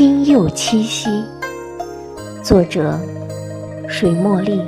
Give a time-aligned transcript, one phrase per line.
[0.00, 1.10] 今又七夕，
[2.40, 2.96] 作者
[3.88, 4.62] 水茉莉。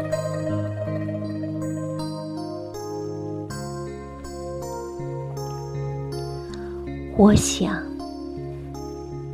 [7.16, 7.80] 我想，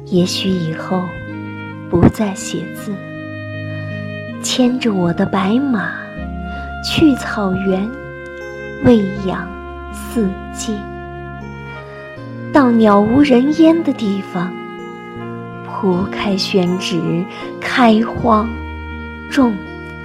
[0.04, 1.00] 也许以后
[1.88, 2.92] 不再写字，
[4.42, 5.94] 牵着我的白马
[6.84, 7.90] 去草原
[8.84, 9.48] 喂养
[9.94, 10.76] 四季。
[12.52, 14.52] 到鸟无人烟的地方，
[15.78, 16.98] 铺开宣纸，
[17.60, 18.48] 开荒
[19.30, 19.54] 种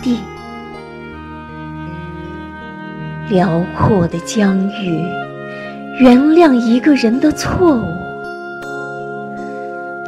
[0.02, 0.20] 地。
[3.30, 5.02] 辽阔的疆域，
[6.02, 7.86] 原谅一个人的错误，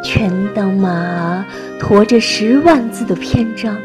[0.03, 1.45] 全当马
[1.79, 3.77] 驮着十万字的篇章，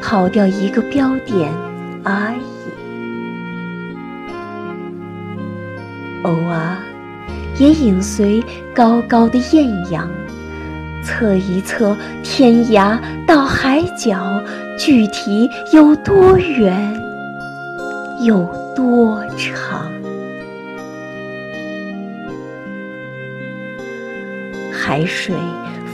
[0.00, 1.52] 跑掉一个标点
[2.04, 2.46] 而已。
[6.22, 6.76] 偶尔。
[7.58, 10.10] 也引随高高的艳阳，
[11.06, 14.42] 测一测天涯到海角，
[14.76, 17.00] 具体有多远，
[18.22, 19.88] 有多长？
[24.72, 25.32] 海水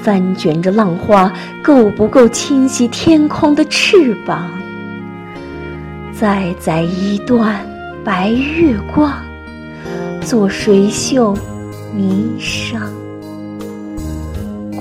[0.02, 1.30] 翻卷着浪花，
[1.62, 4.50] 够不够清洗天空的翅膀？
[6.12, 7.60] 再载一段
[8.02, 9.12] 白月光，
[10.22, 11.36] 做水袖。
[11.94, 12.80] 霓裳，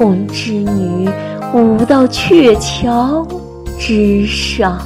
[0.02, 1.07] 红织女
[1.53, 3.23] 舞到鹊桥
[3.77, 4.81] 之上。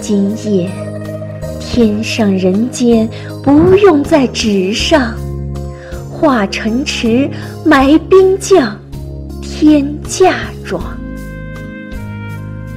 [0.00, 0.68] 今夜，
[1.60, 3.08] 天上人间
[3.40, 5.14] 不用在纸上
[6.10, 7.30] 画城池、
[7.64, 8.76] 埋兵将、
[9.40, 10.82] 添嫁妆，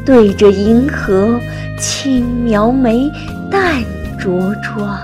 [0.05, 1.39] 对着银河，
[1.79, 3.09] 轻描眉，
[3.49, 3.83] 淡。
[4.19, 4.99] 着妆，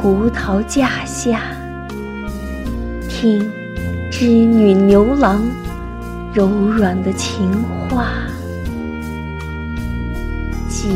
[0.00, 1.42] 葡萄架下，
[3.06, 3.50] 听
[4.10, 5.42] 织女牛郎
[6.32, 8.06] 柔软的情话，
[10.70, 10.88] 解。